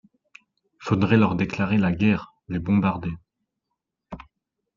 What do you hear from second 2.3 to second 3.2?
les bombarder